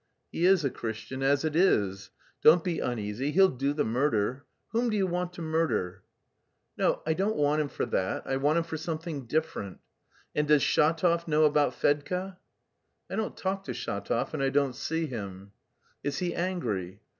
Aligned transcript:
"He 0.31 0.45
is 0.47 0.65
a 0.65 0.71
Christian 0.71 1.21
as 1.21 1.45
it 1.45 1.55
is. 1.55 2.09
Don't 2.41 2.63
be 2.63 2.79
uneasy, 2.79 3.29
he'll 3.29 3.49
do 3.55 3.71
the 3.71 3.85
murder. 3.85 4.47
Whom 4.69 4.89
do 4.89 4.97
you 4.97 5.05
want 5.05 5.31
to 5.33 5.43
murder?" 5.43 6.01
"No, 6.75 7.03
I 7.05 7.13
don't 7.13 7.35
want 7.35 7.61
him 7.61 7.67
for 7.69 7.85
that, 7.85 8.25
I 8.25 8.37
want 8.37 8.57
him 8.57 8.63
for 8.63 8.77
something 8.77 9.27
different.... 9.27 9.77
And 10.33 10.47
does 10.47 10.63
Shatov 10.63 11.27
know 11.27 11.43
about 11.43 11.75
Fedka?" 11.75 12.37
"I 13.11 13.15
don't 13.15 13.37
talk 13.37 13.63
to 13.65 13.73
Shatov, 13.73 14.33
and 14.33 14.41
I 14.41 14.49
don't 14.49 14.75
see 14.75 15.05
him." 15.05 15.51
"Is 16.03 16.17
he 16.17 16.33
angry?" 16.33 17.01